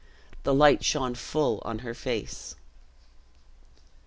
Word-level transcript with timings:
The 0.41 0.53
light 0.55 0.83
shone 0.83 1.13
full 1.13 1.61
on 1.63 1.77
her 1.85 1.93
face. 1.93 2.55